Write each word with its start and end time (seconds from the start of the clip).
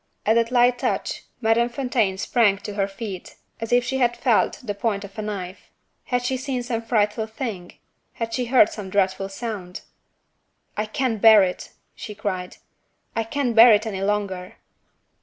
At 0.25 0.33
that 0.33 0.49
light 0.49 0.79
touch, 0.79 1.25
Madame 1.41 1.69
Fontaine 1.69 2.17
sprang 2.17 2.57
to 2.57 2.73
her 2.73 2.87
feet 2.87 3.35
as 3.59 3.71
if 3.71 3.83
she 3.83 3.99
had 3.99 4.17
felt 4.17 4.53
the 4.63 4.73
point 4.73 5.03
of 5.03 5.15
a 5.19 5.21
knife. 5.21 5.69
Had 6.05 6.23
she 6.25 6.37
seen 6.37 6.63
some 6.63 6.81
frightful 6.81 7.27
thing? 7.27 7.73
had 8.13 8.33
she 8.33 8.45
heard 8.45 8.69
some 8.71 8.89
dreadful 8.89 9.29
sound? 9.29 9.81
"I 10.75 10.87
can't 10.87 11.21
bear 11.21 11.43
it!" 11.43 11.73
she 11.93 12.15
cried 12.15 12.57
"I 13.15 13.23
can't 13.23 13.55
bear 13.55 13.71
it 13.73 13.85
any 13.85 14.01
longer!" 14.01 14.55